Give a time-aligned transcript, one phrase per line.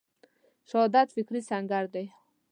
[0.69, 1.85] شهامت فکري سنګر